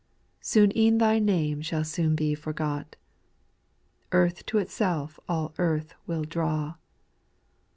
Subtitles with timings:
[0.41, 1.83] Soon e'en thy name shall
[2.15, 2.95] be forgot.
[4.11, 6.73] Earth to itself all earth will draw.